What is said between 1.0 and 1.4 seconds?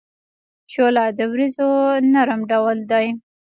د